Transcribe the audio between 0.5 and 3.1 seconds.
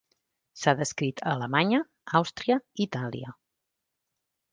S’ha descrit a Alemanya, Àustria i